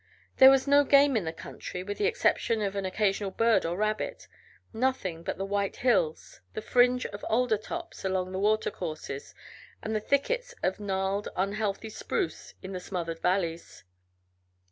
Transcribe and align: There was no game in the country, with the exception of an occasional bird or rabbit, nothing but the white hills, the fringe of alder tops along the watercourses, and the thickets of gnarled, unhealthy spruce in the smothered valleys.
There 0.37 0.49
was 0.49 0.67
no 0.67 0.83
game 0.83 1.15
in 1.15 1.25
the 1.25 1.31
country, 1.31 1.83
with 1.83 1.99
the 1.99 2.07
exception 2.07 2.59
of 2.63 2.75
an 2.75 2.85
occasional 2.85 3.29
bird 3.29 3.67
or 3.67 3.77
rabbit, 3.77 4.27
nothing 4.73 5.21
but 5.21 5.37
the 5.37 5.45
white 5.45 5.75
hills, 5.75 6.41
the 6.55 6.61
fringe 6.63 7.05
of 7.05 7.23
alder 7.25 7.55
tops 7.59 8.03
along 8.03 8.31
the 8.31 8.39
watercourses, 8.39 9.35
and 9.83 9.95
the 9.95 9.99
thickets 9.99 10.55
of 10.63 10.79
gnarled, 10.79 11.29
unhealthy 11.35 11.91
spruce 11.91 12.55
in 12.63 12.71
the 12.71 12.79
smothered 12.79 13.19
valleys. 13.19 13.83